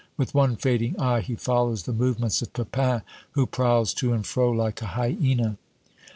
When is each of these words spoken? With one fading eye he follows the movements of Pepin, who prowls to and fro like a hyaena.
With 0.17 0.33
one 0.33 0.55
fading 0.55 0.99
eye 0.99 1.21
he 1.21 1.35
follows 1.35 1.83
the 1.83 1.93
movements 1.93 2.41
of 2.41 2.53
Pepin, 2.53 3.03
who 3.33 3.45
prowls 3.45 3.93
to 3.93 4.13
and 4.13 4.25
fro 4.25 4.49
like 4.49 4.81
a 4.81 4.87
hyaena. 4.97 5.57